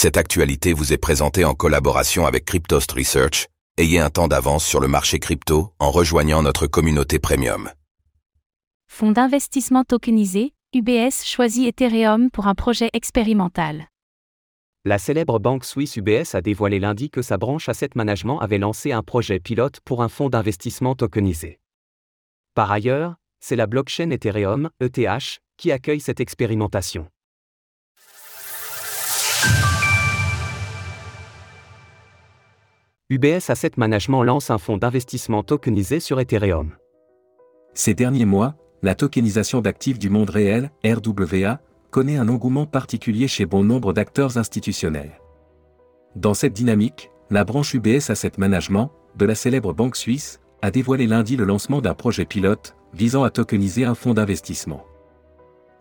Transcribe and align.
Cette 0.00 0.16
actualité 0.16 0.74
vous 0.74 0.92
est 0.92 0.96
présentée 0.96 1.44
en 1.44 1.54
collaboration 1.54 2.24
avec 2.24 2.44
Cryptost 2.44 2.92
Research. 2.92 3.48
Ayez 3.78 3.98
un 3.98 4.10
temps 4.10 4.28
d'avance 4.28 4.64
sur 4.64 4.78
le 4.78 4.86
marché 4.86 5.18
crypto 5.18 5.72
en 5.80 5.90
rejoignant 5.90 6.40
notre 6.40 6.68
communauté 6.68 7.18
premium. 7.18 7.68
Fonds 8.86 9.10
d'investissement 9.10 9.82
tokenisé, 9.82 10.54
UBS 10.72 11.24
choisit 11.24 11.66
Ethereum 11.66 12.30
pour 12.30 12.46
un 12.46 12.54
projet 12.54 12.90
expérimental. 12.92 13.88
La 14.84 14.98
célèbre 14.98 15.40
banque 15.40 15.64
suisse 15.64 15.96
UBS 15.96 16.32
a 16.36 16.42
dévoilé 16.42 16.78
lundi 16.78 17.10
que 17.10 17.20
sa 17.20 17.36
branche 17.36 17.68
Asset 17.68 17.90
Management 17.96 18.38
avait 18.38 18.58
lancé 18.58 18.92
un 18.92 19.02
projet 19.02 19.40
pilote 19.40 19.80
pour 19.84 20.04
un 20.04 20.08
fonds 20.08 20.28
d'investissement 20.28 20.94
tokenisé. 20.94 21.58
Par 22.54 22.70
ailleurs, 22.70 23.16
c'est 23.40 23.56
la 23.56 23.66
blockchain 23.66 24.10
Ethereum, 24.10 24.70
ETH, 24.78 25.40
qui 25.56 25.72
accueille 25.72 25.98
cette 25.98 26.20
expérimentation. 26.20 27.08
UBS 33.10 33.48
Asset 33.48 33.70
Management 33.78 34.22
lance 34.22 34.50
un 34.50 34.58
fonds 34.58 34.76
d'investissement 34.76 35.42
tokenisé 35.42 35.98
sur 35.98 36.20
Ethereum. 36.20 36.72
Ces 37.72 37.94
derniers 37.94 38.26
mois, 38.26 38.54
la 38.82 38.94
tokenisation 38.94 39.62
d'actifs 39.62 39.98
du 39.98 40.10
monde 40.10 40.28
réel, 40.28 40.70
RWA, 40.84 41.58
connaît 41.90 42.18
un 42.18 42.28
engouement 42.28 42.66
particulier 42.66 43.26
chez 43.26 43.46
bon 43.46 43.64
nombre 43.64 43.94
d'acteurs 43.94 44.36
institutionnels. 44.36 45.22
Dans 46.16 46.34
cette 46.34 46.52
dynamique, 46.52 47.10
la 47.30 47.44
branche 47.44 47.72
UBS 47.72 48.10
Asset 48.10 48.32
Management, 48.36 48.90
de 49.16 49.24
la 49.24 49.34
célèbre 49.34 49.72
banque 49.72 49.96
suisse, 49.96 50.40
a 50.60 50.70
dévoilé 50.70 51.06
lundi 51.06 51.36
le 51.36 51.46
lancement 51.46 51.80
d'un 51.80 51.94
projet 51.94 52.26
pilote 52.26 52.76
visant 52.92 53.24
à 53.24 53.30
tokeniser 53.30 53.86
un 53.86 53.94
fonds 53.94 54.12
d'investissement. 54.12 54.84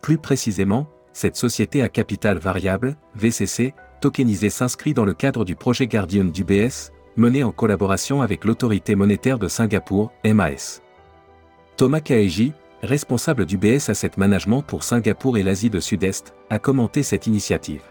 Plus 0.02 0.18
précisément, 0.18 0.88
cette 1.12 1.36
société 1.36 1.82
à 1.82 1.90
capital 1.90 2.38
variable, 2.38 2.96
VCC, 3.16 3.74
tokenisée 4.00 4.50
s'inscrit 4.50 4.94
dans 4.94 5.04
le 5.04 5.14
cadre 5.14 5.44
du 5.44 5.58
projet 5.58 5.88
Guardian 5.88 6.24
d'UBS, 6.24 6.94
mené 7.18 7.44
en 7.44 7.52
collaboration 7.52 8.22
avec 8.22 8.46
l'autorité 8.46 8.96
monétaire 8.96 9.40
de 9.40 9.48
Singapour, 9.48 10.12
MAS. 10.24 10.82
Thomas 11.76 12.00
Kaeji, 12.00 12.54
responsable 12.84 13.46
d'UBS 13.46 13.90
Asset 13.90 14.12
Management 14.18 14.62
pour 14.62 14.84
Singapour 14.84 15.38
et 15.38 15.44
l'Asie 15.44 15.70
du 15.70 15.82
Sud-Est, 15.82 16.34
a 16.50 16.60
commenté 16.60 17.04
cette 17.04 17.28
initiative. 17.28 17.82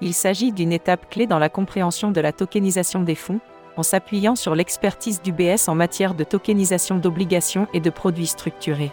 Il 0.00 0.14
s'agit 0.14 0.52
d'une 0.52 0.72
étape 0.72 1.10
clé 1.10 1.26
dans 1.26 1.38
la 1.38 1.48
compréhension 1.48 2.10
de 2.10 2.20
la 2.20 2.32
tokenisation 2.32 3.02
des 3.02 3.14
fonds, 3.14 3.40
en 3.76 3.82
s'appuyant 3.82 4.36
sur 4.36 4.54
l'expertise 4.54 5.22
d'UBS 5.22 5.68
en 5.68 5.74
matière 5.74 6.14
de 6.14 6.24
tokenisation 6.24 6.98
d'obligations 6.98 7.66
et 7.72 7.80
de 7.80 7.90
produits 7.90 8.26
structurés. 8.26 8.92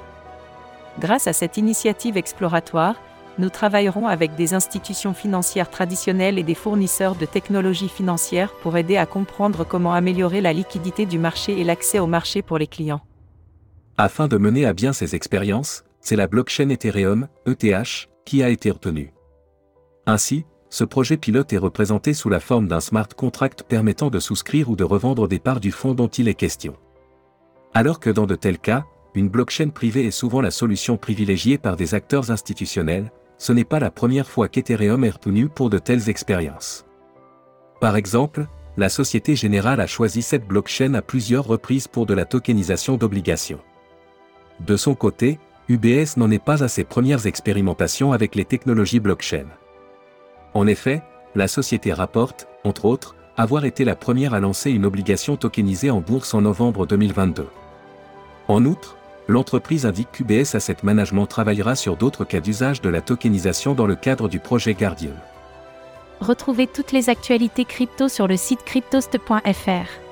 Grâce 0.99 1.27
à 1.27 1.33
cette 1.33 1.57
initiative 1.57 2.17
exploratoire, 2.17 2.95
nous 3.37 3.49
travaillerons 3.49 4.07
avec 4.07 4.35
des 4.35 4.53
institutions 4.53 5.13
financières 5.13 5.69
traditionnelles 5.69 6.39
et 6.39 6.43
des 6.43 6.55
fournisseurs 6.55 7.15
de 7.15 7.25
technologies 7.25 7.89
financières 7.89 8.53
pour 8.61 8.77
aider 8.77 8.97
à 8.97 9.05
comprendre 9.05 9.65
comment 9.65 9.93
améliorer 9.93 10.41
la 10.41 10.53
liquidité 10.53 11.05
du 11.05 11.19
marché 11.19 11.59
et 11.59 11.63
l'accès 11.63 11.99
au 11.99 12.07
marché 12.07 12.41
pour 12.41 12.57
les 12.57 12.67
clients. 12.67 13.01
Afin 13.97 14.27
de 14.27 14.37
mener 14.37 14.65
à 14.65 14.73
bien 14.73 14.93
ces 14.93 15.15
expériences, 15.15 15.83
c'est 16.01 16.15
la 16.15 16.27
blockchain 16.27 16.69
Ethereum, 16.69 17.27
ETH, 17.45 18.09
qui 18.25 18.43
a 18.43 18.49
été 18.49 18.71
retenue. 18.71 19.13
Ainsi, 20.05 20.45
ce 20.69 20.83
projet 20.83 21.17
pilote 21.17 21.53
est 21.53 21.57
représenté 21.57 22.13
sous 22.13 22.29
la 22.29 22.39
forme 22.39 22.67
d'un 22.67 22.79
smart 22.79 23.07
contract 23.07 23.63
permettant 23.63 24.09
de 24.09 24.19
souscrire 24.19 24.69
ou 24.69 24.75
de 24.75 24.83
revendre 24.83 25.27
des 25.27 25.39
parts 25.39 25.59
du 25.59 25.71
fonds 25.71 25.93
dont 25.93 26.07
il 26.07 26.27
est 26.27 26.33
question. 26.33 26.75
Alors 27.73 27.99
que 27.99 28.09
dans 28.09 28.25
de 28.25 28.35
tels 28.35 28.59
cas, 28.59 28.85
une 29.13 29.29
blockchain 29.29 29.69
privée 29.69 30.05
est 30.05 30.11
souvent 30.11 30.41
la 30.41 30.51
solution 30.51 30.97
privilégiée 30.97 31.57
par 31.57 31.77
des 31.77 31.93
acteurs 31.95 32.31
institutionnels, 32.31 33.11
ce 33.37 33.53
n'est 33.53 33.65
pas 33.65 33.79
la 33.79 33.91
première 33.91 34.27
fois 34.27 34.47
qu'Ethereum 34.47 35.03
est 35.03 35.09
retenu 35.09 35.49
pour 35.49 35.69
de 35.69 35.77
telles 35.77 36.09
expériences. 36.09 36.85
Par 37.81 37.95
exemple, 37.95 38.47
la 38.77 38.89
Société 38.89 39.35
Générale 39.35 39.79
a 39.79 39.87
choisi 39.87 40.21
cette 40.21 40.47
blockchain 40.47 40.93
à 40.95 41.01
plusieurs 41.01 41.45
reprises 41.45 41.87
pour 41.87 42.05
de 42.05 42.13
la 42.13 42.25
tokenisation 42.25 42.97
d'obligations. 42.97 43.59
De 44.59 44.77
son 44.77 44.95
côté, 44.95 45.39
UBS 45.67 46.17
n'en 46.17 46.31
est 46.31 46.43
pas 46.43 46.63
à 46.63 46.67
ses 46.67 46.83
premières 46.83 47.25
expérimentations 47.25 48.11
avec 48.11 48.35
les 48.35 48.45
technologies 48.45 48.99
blockchain. 48.99 49.45
En 50.53 50.67
effet, 50.67 51.01
la 51.35 51.47
société 51.47 51.91
rapporte, 51.91 52.47
entre 52.63 52.85
autres, 52.85 53.15
avoir 53.37 53.65
été 53.65 53.83
la 53.83 53.95
première 53.95 54.33
à 54.33 54.39
lancer 54.39 54.71
une 54.71 54.85
obligation 54.85 55.35
tokenisée 55.35 55.91
en 55.91 55.99
bourse 56.01 56.33
en 56.33 56.41
novembre 56.41 56.85
2022. 56.85 57.47
En 58.47 58.63
outre, 58.63 58.97
l'entreprise 59.27 59.85
indique 59.85 60.11
qu'UBS 60.11 60.55
Asset 60.55 60.77
Management 60.83 61.25
travaillera 61.25 61.75
sur 61.75 61.97
d'autres 61.97 62.25
cas 62.25 62.39
d'usage 62.39 62.81
de 62.81 62.89
la 62.89 63.01
tokenisation 63.01 63.73
dans 63.73 63.87
le 63.87 63.95
cadre 63.95 64.29
du 64.29 64.39
projet 64.39 64.73
Guardian. 64.73 65.15
Retrouvez 66.19 66.67
toutes 66.67 66.91
les 66.91 67.09
actualités 67.09 67.65
crypto 67.65 68.07
sur 68.07 68.27
le 68.27 68.37
site 68.37 68.63
cryptost.fr. 68.63 70.04